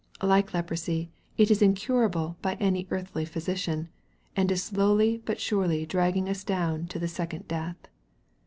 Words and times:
Like 0.23 0.51
leprosy, 0.55 1.11
it 1.37 1.51
is 1.51 1.61
incurable 1.61 2.35
by 2.41 2.55
any 2.55 2.87
earthly 2.89 3.23
physician, 3.23 3.89
and 4.35 4.51
is 4.51 4.63
slowly 4.63 5.21
but 5.25 5.39
surely 5.39 5.85
dragging 5.85 6.27
us 6.27 6.43
down 6.43 6.87
to 6.87 6.97
the 6.97 7.07
second 7.07 7.47
death. 7.47 7.77